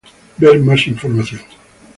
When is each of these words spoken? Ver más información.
Ver 0.39 0.57
más 0.59 0.87
información. 0.87 1.41